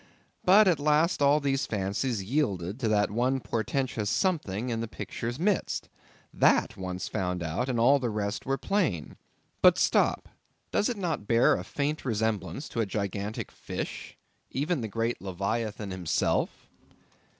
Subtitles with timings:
[0.43, 5.37] But at last all these fancies yielded to that one portentous something in the picture's
[5.37, 5.89] midst.
[6.33, 9.15] That once found out, and all the rest were plain.
[9.61, 10.27] But stop;
[10.71, 14.17] does it not bear a faint resemblance to a gigantic fish?
[14.49, 16.49] even the great leviathan himself?